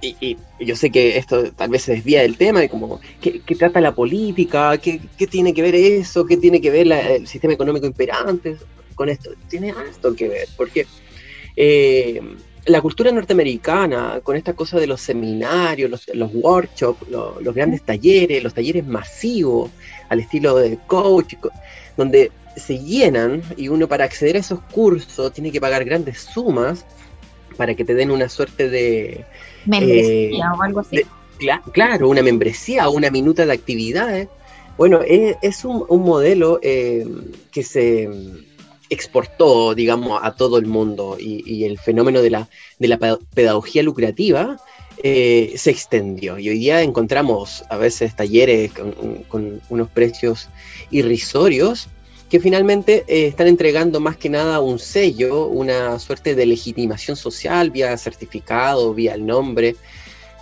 y, 0.00 0.36
yo 0.60 0.76
sé 0.76 0.90
que 0.90 1.16
esto 1.16 1.52
tal 1.52 1.70
vez 1.70 1.82
se 1.82 1.92
desvía 1.92 2.22
del 2.22 2.36
tema, 2.36 2.60
de 2.60 2.68
como, 2.68 3.00
¿qué, 3.20 3.40
trata 3.56 3.80
la 3.80 3.94
política? 3.94 4.78
¿Qué, 4.78 5.00
¿Qué, 5.16 5.26
tiene 5.26 5.54
que 5.54 5.62
ver 5.62 5.74
eso? 5.74 6.26
¿Qué 6.26 6.36
tiene 6.36 6.60
que 6.60 6.70
ver 6.70 6.90
el 6.90 7.26
sistema 7.26 7.54
económico 7.54 7.86
imperante 7.86 8.56
con 8.94 9.08
esto? 9.08 9.30
Tiene 9.48 9.72
esto 9.90 10.14
que 10.14 10.28
ver, 10.28 10.48
porque 10.56 10.86
eh, 11.56 12.20
la 12.68 12.80
cultura 12.82 13.10
norteamericana, 13.10 14.20
con 14.22 14.36
esta 14.36 14.52
cosa 14.52 14.78
de 14.78 14.86
los 14.86 15.00
seminarios, 15.00 15.90
los, 15.90 16.08
los 16.14 16.30
workshops, 16.34 17.08
los, 17.08 17.42
los, 17.42 17.54
grandes 17.54 17.82
talleres, 17.82 18.42
los 18.42 18.54
talleres 18.54 18.86
masivos, 18.86 19.70
al 20.08 20.20
estilo 20.20 20.56
de 20.56 20.78
coach, 20.86 21.34
donde 21.96 22.30
se 22.56 22.78
llenan 22.78 23.42
y 23.56 23.68
uno 23.68 23.88
para 23.88 24.04
acceder 24.04 24.36
a 24.36 24.40
esos 24.40 24.60
cursos 24.60 25.32
tiene 25.32 25.52
que 25.52 25.60
pagar 25.60 25.84
grandes 25.84 26.18
sumas 26.20 26.84
para 27.56 27.74
que 27.74 27.84
te 27.84 27.94
den 27.94 28.10
una 28.10 28.28
suerte 28.28 28.68
de... 28.68 29.24
Membresía 29.66 30.46
eh, 30.46 30.58
o 30.58 30.62
algo 30.62 30.80
así. 30.80 30.96
De, 30.96 31.06
cl 31.38 31.70
claro, 31.72 32.08
una 32.08 32.22
membresía 32.22 32.88
o 32.88 32.92
una 32.92 33.10
minuta 33.10 33.46
de 33.46 33.52
actividades. 33.52 34.28
Bueno, 34.76 35.00
es, 35.06 35.36
es 35.42 35.64
un, 35.64 35.84
un, 35.88 36.02
modelo 36.02 36.60
eh, 36.62 37.04
que 37.50 37.64
se 37.64 38.08
exportó, 38.90 39.74
digamos, 39.74 40.20
a 40.22 40.34
todo 40.34 40.58
el 40.58 40.66
mundo 40.66 41.16
y, 41.18 41.42
y 41.46 41.64
el 41.64 41.78
fenómeno 41.78 42.22
de 42.22 42.30
la, 42.30 42.48
de 42.78 42.88
la 42.88 42.98
pedagogía 43.34 43.82
lucrativa 43.82 44.58
eh, 45.02 45.54
se 45.56 45.70
extendió. 45.70 46.38
Y 46.38 46.48
hoy 46.48 46.58
día 46.58 46.82
encontramos 46.82 47.64
a 47.70 47.76
veces 47.76 48.16
talleres 48.16 48.72
con, 48.72 48.92
con 49.28 49.60
unos 49.68 49.88
precios 49.88 50.48
irrisorios 50.90 51.88
que 52.28 52.40
finalmente 52.40 53.04
eh, 53.06 53.26
están 53.26 53.46
entregando 53.46 54.00
más 54.00 54.16
que 54.16 54.28
nada 54.28 54.60
un 54.60 54.78
sello, 54.78 55.46
una 55.46 55.98
suerte 55.98 56.34
de 56.34 56.46
legitimación 56.46 57.16
social 57.16 57.70
vía 57.70 57.96
certificado, 57.96 58.92
vía 58.92 59.14
el 59.14 59.24
nombre, 59.24 59.76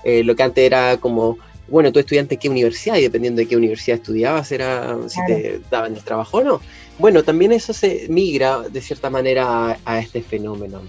eh, 0.04 0.24
lo 0.24 0.34
que 0.34 0.42
antes 0.42 0.64
era 0.64 0.96
como, 0.96 1.38
bueno, 1.68 1.92
tú 1.92 2.00
estudiante 2.00 2.38
qué 2.38 2.48
universidad 2.48 2.96
y 2.96 3.02
dependiendo 3.02 3.40
de 3.40 3.46
qué 3.46 3.56
universidad 3.56 3.98
estudiabas 3.98 4.50
era 4.52 4.96
si 5.08 5.20
claro. 5.26 5.34
te 5.34 5.60
daban 5.70 5.94
el 5.94 6.02
trabajo 6.02 6.38
o 6.38 6.42
no. 6.42 6.60
Bueno, 6.98 7.22
también 7.22 7.52
eso 7.52 7.72
se 7.72 8.06
migra 8.08 8.62
de 8.68 8.80
cierta 8.80 9.10
manera 9.10 9.78
a, 9.84 9.98
este 9.98 10.22
fenómeno. 10.22 10.82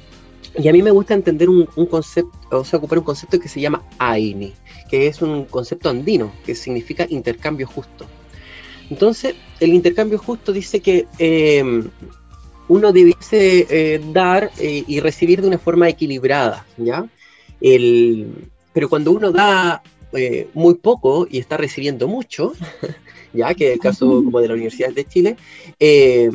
Y 0.57 0.67
a 0.69 0.73
mí 0.73 0.81
me 0.81 0.91
gusta 0.91 1.13
entender 1.13 1.49
un, 1.49 1.65
concepto, 1.89 2.31
o 2.49 2.63
sea, 2.63 2.79
ocupar 2.79 2.99
un 2.99 3.03
concepto 3.03 3.39
que 3.39 3.49
se 3.49 3.61
llama 3.61 3.83
AINI, 3.99 4.53
que 4.89 5.07
es 5.07 5.21
un 5.21 5.45
concepto 5.45 5.89
andino, 5.89 6.31
que 6.45 6.55
significa 6.55 7.05
intercambio 7.09 7.67
justo. 7.67 8.05
Entonces, 8.89 9.35
el 9.59 9.73
intercambio 9.73 10.17
justo 10.17 10.53
dice 10.53 10.79
que 10.79 11.05
eh, 11.19 11.83
uno 12.67 12.91
debiese 12.91 13.67
eh, 13.69 14.01
dar 14.13 14.51
eh, 14.59 14.83
y 14.87 14.99
recibir 14.99 15.41
de 15.41 15.47
una 15.47 15.57
forma 15.57 15.89
equilibrada, 15.89 16.65
¿ya? 16.77 17.05
El, 17.61 18.49
pero 18.73 18.89
cuando 18.89 19.11
uno 19.11 19.31
da 19.31 19.81
eh, 20.13 20.47
muy 20.53 20.75
poco 20.75 21.27
y 21.29 21.39
está 21.39 21.57
recibiendo 21.57 22.07
mucho, 22.07 22.53
ya 23.33 23.53
que 23.53 23.67
es 23.67 23.73
el 23.73 23.79
caso 23.79 24.05
como 24.23 24.39
de 24.39 24.47
la 24.47 24.53
Universidad 24.53 24.91
de 24.91 25.05
Chile, 25.05 25.37
eh, 25.79 26.29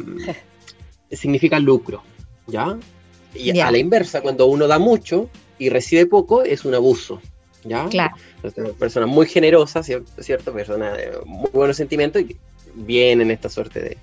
significa 1.11 1.59
lucro, 1.59 2.03
¿ya? 2.47 2.79
Y 3.35 3.53
yeah. 3.53 3.69
a 3.69 3.71
la 3.71 3.79
inversa, 3.79 4.21
cuando 4.21 4.47
uno 4.47 4.67
da 4.67 4.79
mucho 4.79 5.29
y 5.59 5.69
recibe 5.69 6.07
poco, 6.07 6.43
es 6.43 6.65
un 6.65 6.75
abuso, 6.75 7.21
¿ya? 7.65 7.89
Claro. 7.89 8.15
Entonces, 8.43 8.75
persona 8.77 9.07
muy 9.07 9.27
generosa, 9.27 9.83
¿cierto? 9.83 10.23
¿cierto? 10.23 10.53
Persona 10.53 10.93
de 10.93 11.13
muy 11.25 11.51
buenos 11.53 11.77
sentimientos 11.77 12.23
y 12.23 12.37
vienen 12.75 13.31
esta 13.31 13.49
suerte 13.49 13.81
de, 13.81 13.97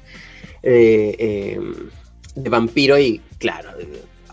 eh, 0.63 1.15
eh, 1.19 1.59
de 2.35 2.49
vampiro 2.49 2.97
y, 2.99 3.21
claro, 3.37 3.71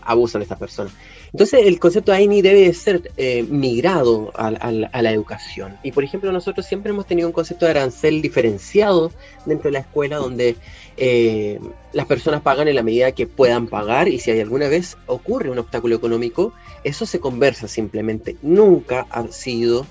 abusan 0.01 0.39
de 0.39 0.43
estas 0.43 0.59
personas. 0.59 0.93
Entonces, 1.31 1.61
el 1.65 1.79
concepto 1.79 2.11
AINI 2.11 2.41
debe 2.41 2.73
ser 2.73 3.11
eh, 3.17 3.43
migrado 3.43 4.31
a, 4.35 4.47
a, 4.47 5.01
la 5.01 5.11
educación. 5.11 5.77
Y, 5.83 5.91
por 5.91 6.03
ejemplo, 6.03 6.31
nosotros 6.31 6.65
siempre 6.65 6.91
hemos 6.91 7.05
tenido 7.05 7.27
un 7.27 7.33
concepto 7.33 7.65
de 7.65 7.71
arancel 7.71 8.21
diferenciado 8.21 9.11
dentro 9.45 9.69
de 9.69 9.73
la 9.73 9.79
escuela, 9.79 10.17
donde 10.17 10.55
eh, 10.97 11.59
las 11.93 12.05
personas 12.05 12.41
pagan 12.41 12.67
en 12.67 12.75
la 12.75 12.83
medida 12.83 13.11
que 13.11 13.27
puedan 13.27 13.67
pagar 13.67 14.07
y 14.07 14.19
si 14.19 14.31
alguna 14.31 14.67
vez 14.67 14.97
ocurre 15.05 15.49
un 15.49 15.59
obstáculo 15.59 15.95
económico, 15.95 16.53
eso 16.83 17.05
se 17.05 17.19
conversa 17.19 17.67
simplemente. 17.67 18.37
Nunca 18.41 19.05
ha 19.09 19.27
sido, 19.27 19.85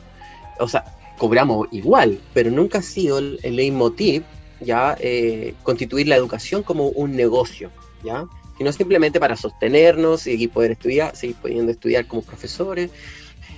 o 0.59 0.69
sea, 0.69 0.85
cobramos 1.19 1.69
igual, 1.71 2.19
pero 2.35 2.51
nunca 2.51 2.79
ha 2.79 2.83
sido 2.83 3.19
el, 3.19 3.39
el 3.43 3.57
leitmotiv 3.57 4.25
ya 4.61 4.97
eh, 5.01 5.55
constituir 5.63 6.09
la 6.09 6.17
educación 6.17 6.63
como 6.63 6.89
un 6.89 7.15
negocio, 7.15 7.71
ya 8.03 8.27
sino 8.57 8.73
simplemente 8.73 9.21
para 9.21 9.37
sostenernos 9.37 10.27
y 10.27 10.49
poder 10.49 10.73
estudiar, 10.73 11.15
seguir 11.15 11.37
pudiendo 11.37 11.73
estudiar 11.73 12.07
como 12.07 12.23
profesores, 12.23 12.91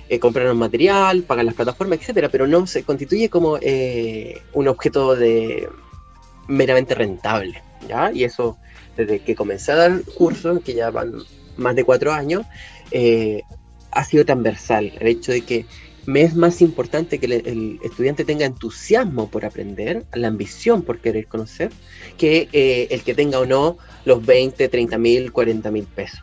eh, 0.09 0.19
comprarnos 0.19 0.55
material, 0.55 1.23
pagar 1.23 1.45
las 1.45 1.53
plataformas, 1.53 1.99
etcétera, 1.99 2.29
pero 2.29 2.47
no 2.47 2.65
se 2.65 2.83
constituye 2.83 3.29
como 3.29 3.57
eh, 3.61 4.41
un 4.53 4.67
objeto 4.67 5.15
de 5.15 5.69
meramente 6.47 6.95
rentable, 6.95 7.61
¿ya? 7.87 8.11
Y 8.11 8.23
eso, 8.23 8.57
desde 8.97 9.19
que 9.19 9.35
comencé 9.35 9.71
a 9.71 9.75
dar 9.75 10.01
cursos, 10.17 10.61
que 10.63 10.73
ya 10.73 10.89
van 10.89 11.13
más 11.57 11.75
de 11.75 11.83
cuatro 11.83 12.11
años, 12.11 12.45
eh, 12.91 13.43
ha 13.91 14.03
sido 14.03 14.25
transversal. 14.25 14.91
El 14.99 15.07
hecho 15.07 15.31
de 15.31 15.41
que 15.41 15.65
me 16.09 16.23
es 16.23 16.35
más 16.35 16.61
importante 16.61 17.19
que 17.19 17.27
el, 17.27 17.33
el, 17.33 17.79
estudiante 17.83 18.25
tenga 18.25 18.45
entusiasmo 18.45 19.29
por 19.29 19.45
aprender, 19.45 20.05
la 20.13 20.27
ambición 20.27 20.81
por 20.81 20.97
querer 20.99 21.27
conocer, 21.27 21.69
que 22.17 22.49
eh, 22.51 22.87
el 22.89 23.03
que 23.03 23.13
tenga 23.13 23.39
o 23.39 23.45
no 23.45 23.77
los 24.05 24.25
20, 24.25 24.67
30 24.69 24.97
mil, 24.97 25.31
40 25.31 25.69
mil 25.69 25.85
pesos. 25.85 26.21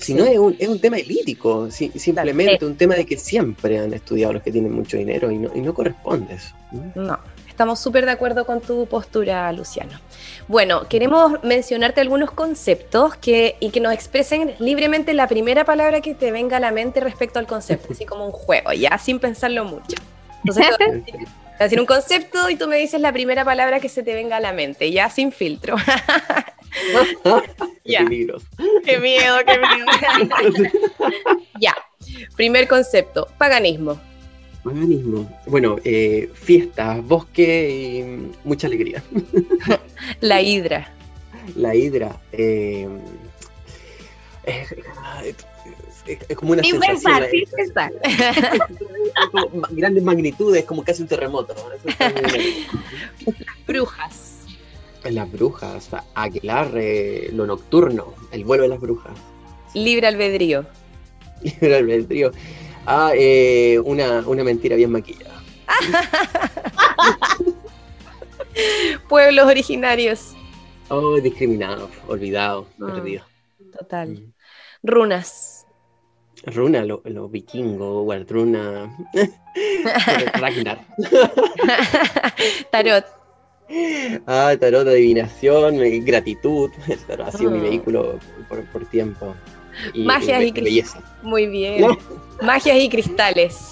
Si 0.00 0.14
no, 0.14 0.24
es 0.24 0.38
un, 0.38 0.56
es 0.58 0.68
un 0.68 0.78
tema 0.78 0.96
elítico, 0.96 1.70
si, 1.70 1.90
simplemente 1.90 2.60
sí. 2.60 2.64
un 2.64 2.76
tema 2.76 2.94
de 2.94 3.04
que 3.04 3.18
siempre 3.18 3.78
han 3.78 3.92
estudiado 3.92 4.32
los 4.32 4.42
que 4.42 4.50
tienen 4.50 4.72
mucho 4.72 4.96
dinero 4.96 5.30
y 5.30 5.38
no, 5.38 5.50
y 5.54 5.60
no 5.60 5.74
corresponde 5.74 6.34
eso. 6.34 6.54
No, 6.94 7.18
estamos 7.62 7.78
súper 7.78 8.06
de 8.06 8.10
acuerdo 8.10 8.44
con 8.44 8.60
tu 8.60 8.86
postura, 8.86 9.52
Luciano. 9.52 9.92
Bueno, 10.48 10.88
queremos 10.88 11.44
mencionarte 11.44 12.00
algunos 12.00 12.32
conceptos 12.32 13.14
que, 13.14 13.54
y 13.60 13.70
que 13.70 13.78
nos 13.78 13.92
expresen 13.92 14.56
libremente 14.58 15.14
la 15.14 15.28
primera 15.28 15.64
palabra 15.64 16.00
que 16.00 16.12
te 16.12 16.32
venga 16.32 16.56
a 16.56 16.60
la 16.60 16.72
mente 16.72 16.98
respecto 16.98 17.38
al 17.38 17.46
concepto, 17.46 17.92
así 17.92 18.04
como 18.04 18.26
un 18.26 18.32
juego, 18.32 18.72
ya 18.72 18.98
sin 18.98 19.20
pensarlo 19.20 19.64
mucho. 19.64 19.94
Entonces, 20.38 20.76
te 20.76 20.86
voy 20.88 21.04
a 21.56 21.62
decir 21.62 21.78
un 21.78 21.86
concepto 21.86 22.50
y 22.50 22.56
tú 22.56 22.66
me 22.66 22.78
dices 22.78 23.00
la 23.00 23.12
primera 23.12 23.44
palabra 23.44 23.78
que 23.78 23.88
se 23.88 24.02
te 24.02 24.12
venga 24.12 24.38
a 24.38 24.40
la 24.40 24.52
mente, 24.52 24.90
ya 24.90 25.08
sin 25.08 25.30
filtro. 25.30 25.76
ya. 27.84 28.00
Qué 28.00 28.04
miedo, 28.04 28.38
qué 28.84 28.98
miedo. 28.98 29.36
ya. 31.60 31.76
Primer 32.34 32.66
concepto, 32.66 33.28
paganismo. 33.38 34.00
Paganismo. 34.64 35.28
Bueno, 35.46 35.76
eh, 35.84 36.30
fiestas, 36.34 37.04
bosque 37.04 37.70
y 38.00 38.30
mucha 38.46 38.66
alegría. 38.68 39.02
La 40.20 40.40
hidra. 40.40 40.92
La 41.56 41.74
hidra. 41.74 42.20
Eh, 42.32 42.88
es, 44.44 44.74
es 46.28 46.36
como 46.36 46.52
una 46.52 46.62
Sin 46.62 46.80
sensación. 46.80 47.24
es- 47.32 47.52
es 47.54 49.28
como 49.30 49.48
ma- 49.60 49.68
grandes 49.70 50.02
magnitudes, 50.02 50.64
como 50.64 50.84
casi 50.84 51.02
un 51.02 51.08
terremoto. 51.08 51.54
Bien. 51.84 52.66
Brujas. 53.66 54.28
Las 55.04 55.30
brujas, 55.32 55.88
Aguilar, 56.14 56.70
lo 57.32 57.46
nocturno, 57.46 58.14
el 58.30 58.44
vuelo 58.44 58.62
de 58.64 58.68
las 58.68 58.80
brujas. 58.80 59.12
Libre 59.74 60.06
albedrío. 60.06 60.64
Libre 61.42 61.76
albedrío. 61.76 62.30
Ah, 62.86 63.12
eh, 63.14 63.78
una, 63.84 64.20
una 64.26 64.42
mentira 64.44 64.76
bien 64.76 64.90
maquillada. 64.90 65.40
Pueblos 69.08 69.46
originarios. 69.46 70.34
Oh, 70.88 71.18
discriminado, 71.20 71.88
olvidado, 72.08 72.66
Ah. 72.80 72.92
perdido. 72.92 73.24
Total. 73.78 74.08
Mm. 74.10 74.32
Runas. 74.82 75.66
Runa, 76.44 76.84
lo, 76.84 77.02
lo 77.04 77.28
vikingo, 77.28 78.02
Wardruna, 78.02 78.90
Ragnar. 80.34 80.84
Tarot. 82.72 83.04
Ah, 84.26 84.54
tarot, 84.60 84.88
adivinación, 84.88 85.78
gratitud. 86.04 86.70
Tarot 87.06 87.28
ha 87.28 87.32
sido 87.32 87.50
mi 87.52 87.58
Ah. 87.60 87.62
vehículo 87.62 88.18
por, 88.48 88.64
por 88.72 88.84
tiempo. 88.86 89.34
Magia 89.94 90.38
be- 90.38 90.46
y 90.46 90.52
cris- 90.52 90.64
belleza. 90.64 90.98
Muy 91.22 91.46
bien. 91.46 91.96
Magias 92.40 92.76
y 92.78 92.88
cristales. 92.88 93.68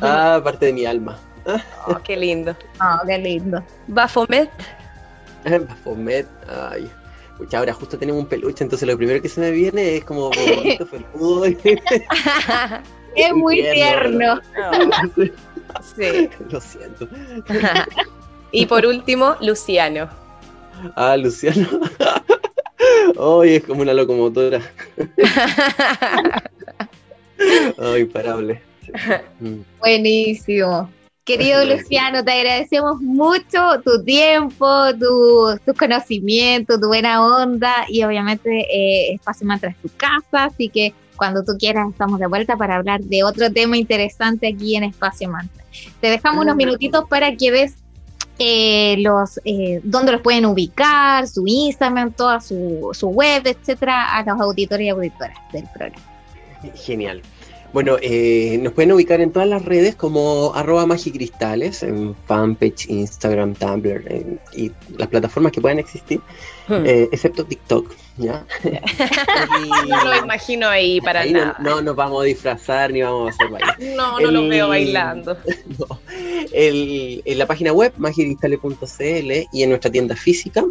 Ah, 0.00 0.40
parte 0.42 0.66
de 0.66 0.72
mi 0.72 0.84
alma. 0.86 1.18
Oh, 1.86 1.96
qué 2.04 2.16
lindo. 2.16 2.54
Oh, 2.80 3.06
qué 3.06 3.18
lindo. 3.18 3.62
Bafomet. 3.88 4.50
Bafomet, 5.68 6.26
ay. 6.70 6.90
Pucha, 7.38 7.58
ahora 7.58 7.72
justo 7.72 7.98
tenemos 7.98 8.20
un 8.22 8.28
peluche, 8.28 8.62
entonces 8.62 8.86
lo 8.88 8.96
primero 8.96 9.20
que 9.20 9.28
se 9.28 9.40
me 9.40 9.50
viene 9.50 9.96
es 9.96 10.04
como 10.04 10.30
bonito, 10.30 10.86
peludo. 10.86 11.44
Es 13.14 13.32
muy 13.34 13.60
tierno. 13.74 14.40
sí. 15.96 16.30
Lo 16.50 16.60
siento. 16.60 17.06
y 18.52 18.64
por 18.66 18.86
último, 18.86 19.36
Luciano. 19.42 20.08
Ah, 20.96 21.16
Luciano. 21.18 21.68
Ay, 23.18 23.56
es 23.56 23.64
como 23.64 23.82
una 23.82 23.94
locomotora. 23.94 24.60
Ay, 27.78 28.02
imparable. 28.02 28.60
Mm. 29.40 29.60
Buenísimo. 29.80 30.90
Querido. 31.24 31.64
Luciano, 31.64 32.24
te 32.24 32.32
agradecemos 32.32 33.00
mucho 33.00 33.80
tu 33.84 34.02
tiempo, 34.02 34.66
tu- 34.98 35.56
tus 35.64 35.76
conocimientos, 35.78 36.80
tu 36.80 36.88
buena 36.88 37.24
onda 37.24 37.84
y 37.88 38.02
obviamente 38.02 38.50
eh, 38.50 39.12
Espacio 39.14 39.46
Mantra 39.46 39.70
es 39.70 39.76
tu 39.76 39.88
casa, 39.96 40.44
así 40.46 40.68
que 40.68 40.92
cuando 41.16 41.44
tú 41.44 41.52
quieras 41.58 41.88
estamos 41.90 42.18
de 42.18 42.26
vuelta 42.26 42.56
para 42.56 42.74
hablar 42.76 43.00
de 43.02 43.22
otro 43.22 43.52
tema 43.52 43.76
interesante 43.76 44.48
aquí 44.48 44.74
en 44.74 44.82
Espacio 44.84 45.28
Mantra. 45.30 45.62
Te 46.00 46.08
dejamos 46.08 46.42
unos 46.42 46.54
Ah. 46.54 46.56
minutitos 46.56 47.04
para 47.08 47.36
que 47.36 47.50
ves 47.52 47.76
eh, 48.38 48.96
los 48.98 49.40
eh, 49.44 49.80
dónde 49.82 50.12
los 50.12 50.20
pueden 50.20 50.46
ubicar, 50.46 51.28
su 51.28 51.44
Instagram, 51.46 52.12
toda 52.12 52.40
su, 52.40 52.90
su 52.92 53.08
web, 53.08 53.46
etcétera, 53.46 54.16
a 54.16 54.24
los 54.24 54.40
auditores 54.40 54.86
y 54.86 54.88
auditoras 54.88 55.36
del 55.52 55.64
programa. 55.72 56.04
Genial. 56.74 57.22
Bueno, 57.72 57.96
eh, 58.02 58.58
nos 58.60 58.74
pueden 58.74 58.92
ubicar 58.92 59.20
en 59.22 59.32
todas 59.32 59.48
las 59.48 59.64
redes 59.64 59.94
como 59.96 60.52
arroba 60.54 60.84
magicristales, 60.84 61.82
en 61.82 62.14
fanpage, 62.26 62.86
Instagram, 62.90 63.54
Tumblr 63.54 64.12
en- 64.12 64.38
y 64.54 64.70
las 64.98 65.08
plataformas 65.08 65.52
que 65.52 65.60
puedan 65.62 65.78
existir, 65.78 66.20
Hmm. 66.68 66.84
eh, 66.84 67.08
excepto 67.10 67.44
TikTok, 67.46 67.90
¿ya? 68.18 68.44
Y- 68.64 68.68
no 69.88 70.04
lo 70.04 70.16
imagino 70.16 70.68
ahí 70.68 71.00
para 71.00 71.20
ahí 71.20 71.32
no, 71.32 71.38
nada. 71.40 71.56
no 71.60 71.80
nos 71.80 71.96
vamos 71.96 72.22
a 72.22 72.26
disfrazar 72.26 72.92
ni 72.92 73.00
vamos 73.02 73.28
a 73.28 73.34
hacer 73.34 73.48
baile. 73.48 73.72
No, 73.96 74.20
no 74.20 74.30
lo 74.30 74.40
El- 74.40 74.48
veo 74.50 74.68
bailando. 74.68 75.36
No. 75.78 75.98
El- 76.52 77.22
en 77.24 77.38
la 77.38 77.46
página 77.46 77.72
web 77.72 77.94
magicristales.cl 77.96 79.48
y 79.52 79.62
en 79.62 79.68
nuestra 79.70 79.90
tienda 79.90 80.14
física, 80.14 80.62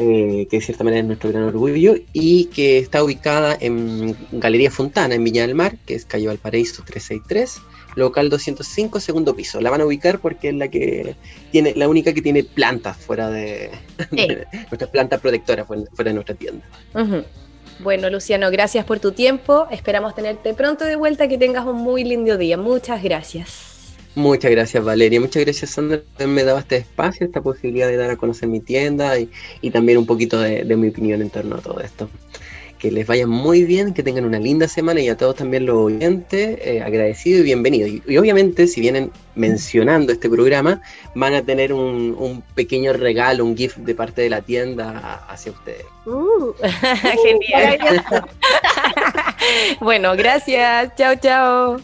eh, 0.00 0.46
que 0.48 0.58
de 0.58 0.64
cierta 0.64 0.84
manera 0.84 1.00
es 1.00 1.06
nuestro 1.06 1.30
gran 1.30 1.42
orgullo, 1.42 1.96
y 2.12 2.44
que 2.46 2.78
está 2.78 3.02
ubicada 3.02 3.58
en 3.60 4.16
Galería 4.30 4.70
Fontana, 4.70 5.16
en 5.16 5.24
Viña 5.24 5.42
del 5.42 5.56
Mar, 5.56 5.76
que 5.86 5.96
es 5.96 6.04
calle 6.04 6.28
Valparaíso 6.28 6.84
363, 6.84 7.60
local 7.96 8.30
205, 8.30 9.00
segundo 9.00 9.34
piso. 9.34 9.60
La 9.60 9.70
van 9.70 9.80
a 9.80 9.86
ubicar 9.86 10.20
porque 10.20 10.50
es 10.50 10.54
la 10.54 10.68
que 10.68 11.16
tiene, 11.50 11.74
la 11.74 11.88
única 11.88 12.12
que 12.12 12.22
tiene 12.22 12.44
plantas 12.44 12.96
fuera 12.96 13.28
de, 13.28 13.72
de 14.12 14.46
nuestras 14.70 14.90
plantas 14.90 15.20
protectoras 15.20 15.66
fuera, 15.66 16.10
de 16.10 16.14
nuestra 16.14 16.36
tienda. 16.36 16.64
Bueno, 17.80 18.08
Luciano, 18.08 18.52
gracias 18.52 18.84
por 18.84 19.00
tu 19.00 19.10
tiempo. 19.10 19.66
Esperamos 19.72 20.14
tenerte 20.14 20.54
pronto 20.54 20.84
de 20.84 20.94
vuelta. 20.94 21.26
Que 21.26 21.38
tengas 21.38 21.66
un 21.66 21.76
muy 21.76 22.04
lindo 22.04 22.38
día. 22.38 22.56
Muchas 22.56 23.02
gracias. 23.02 23.77
Muchas 24.18 24.50
gracias 24.50 24.82
Valeria, 24.82 25.20
muchas 25.20 25.44
gracias 25.44 25.70
Sandra 25.70 25.98
por 25.98 26.06
haberme 26.16 26.42
dado 26.42 26.58
este 26.58 26.78
espacio, 26.78 27.24
esta 27.24 27.40
posibilidad 27.40 27.86
de 27.86 27.96
dar 27.96 28.10
a 28.10 28.16
conocer 28.16 28.48
mi 28.48 28.58
tienda 28.58 29.16
y, 29.16 29.30
y 29.60 29.70
también 29.70 29.96
un 29.96 30.06
poquito 30.06 30.40
de, 30.40 30.64
de 30.64 30.76
mi 30.76 30.88
opinión 30.88 31.22
en 31.22 31.30
torno 31.30 31.54
a 31.54 31.60
todo 31.60 31.78
esto. 31.78 32.10
Que 32.80 32.90
les 32.90 33.06
vaya 33.06 33.28
muy 33.28 33.62
bien, 33.62 33.94
que 33.94 34.02
tengan 34.02 34.24
una 34.24 34.40
linda 34.40 34.66
semana 34.66 35.00
y 35.00 35.08
a 35.08 35.16
todos 35.16 35.36
también 35.36 35.66
los 35.66 35.76
oyentes, 35.76 36.58
eh, 36.60 36.82
agradecido 36.84 37.38
y 37.38 37.42
bienvenido. 37.44 37.86
Y, 37.86 38.02
y 38.08 38.18
obviamente 38.18 38.66
si 38.66 38.80
vienen 38.80 39.12
mencionando 39.36 40.12
este 40.12 40.28
programa, 40.28 40.82
van 41.14 41.34
a 41.34 41.44
tener 41.44 41.72
un, 41.72 42.16
un 42.18 42.42
pequeño 42.56 42.94
regalo, 42.94 43.44
un 43.44 43.56
gift 43.56 43.76
de 43.76 43.94
parte 43.94 44.22
de 44.22 44.30
la 44.30 44.42
tienda 44.42 45.22
hacia 45.28 45.52
ustedes. 45.52 45.86
Uh, 46.06 46.54
Genial. 47.22 47.78
bueno, 49.80 50.16
gracias. 50.16 50.92
Chao, 50.96 51.14
chao. 51.14 51.80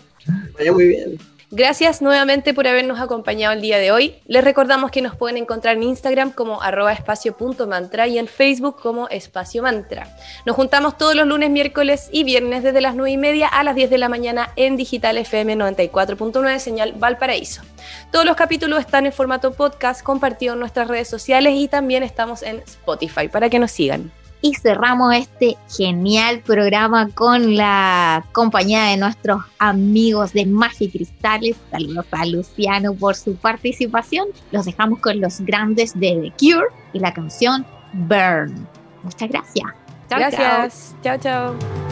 Vaya 0.58 0.72
muy 0.72 0.88
bien. 0.88 1.33
Gracias 1.56 2.02
nuevamente 2.02 2.52
por 2.52 2.66
habernos 2.66 2.98
acompañado 2.98 3.54
el 3.54 3.60
día 3.60 3.78
de 3.78 3.92
hoy. 3.92 4.16
Les 4.26 4.42
recordamos 4.42 4.90
que 4.90 5.02
nos 5.02 5.14
pueden 5.14 5.36
encontrar 5.36 5.76
en 5.76 5.84
Instagram 5.84 6.32
como 6.32 6.60
arroba 6.60 6.92
espacio.mantra 6.92 8.08
y 8.08 8.18
en 8.18 8.26
Facebook 8.26 8.80
como 8.80 9.06
espacio 9.06 9.62
mantra. 9.62 10.08
Nos 10.46 10.56
juntamos 10.56 10.98
todos 10.98 11.14
los 11.14 11.28
lunes, 11.28 11.50
miércoles 11.50 12.08
y 12.10 12.24
viernes 12.24 12.64
desde 12.64 12.80
las 12.80 12.96
9 12.96 13.12
y 13.12 13.16
media 13.18 13.46
a 13.46 13.62
las 13.62 13.76
10 13.76 13.88
de 13.88 13.98
la 13.98 14.08
mañana 14.08 14.50
en 14.56 14.76
Digital 14.76 15.16
FM 15.16 15.56
94.9 15.56 16.58
señal 16.58 16.94
Valparaíso. 16.94 17.62
Todos 18.10 18.24
los 18.26 18.34
capítulos 18.34 18.80
están 18.80 19.06
en 19.06 19.12
formato 19.12 19.52
podcast 19.52 20.02
compartido 20.02 20.54
en 20.54 20.58
nuestras 20.58 20.88
redes 20.88 21.06
sociales 21.06 21.54
y 21.54 21.68
también 21.68 22.02
estamos 22.02 22.42
en 22.42 22.64
Spotify 22.66 23.28
para 23.28 23.48
que 23.48 23.60
nos 23.60 23.70
sigan. 23.70 24.10
Y 24.44 24.52
cerramos 24.52 25.14
este 25.14 25.56
genial 25.74 26.40
programa 26.40 27.08
con 27.08 27.56
la 27.56 28.26
compañía 28.32 28.84
de 28.88 28.98
nuestros 28.98 29.42
amigos 29.58 30.34
de 30.34 30.44
Magia 30.44 30.86
y 30.86 30.90
Cristales. 30.90 31.56
Saludos 31.70 32.04
a 32.10 32.26
Luciano 32.26 32.92
por 32.92 33.14
su 33.14 33.36
participación. 33.36 34.28
Los 34.52 34.66
dejamos 34.66 34.98
con 34.98 35.18
los 35.18 35.40
grandes 35.40 35.98
de 35.98 36.20
The 36.20 36.32
Cure 36.38 36.66
y 36.92 36.98
la 36.98 37.14
canción 37.14 37.64
Burn. 37.94 38.68
Muchas 39.02 39.30
gracias. 39.30 39.66
Gracias. 40.10 40.94
chao. 41.02 41.16
chao. 41.18 41.83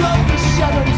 Love 0.00 0.28
the 0.28 0.36
shadows. 0.36 0.97